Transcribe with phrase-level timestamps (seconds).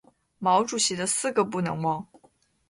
[0.39, 2.07] 毛主席的四个不能忘！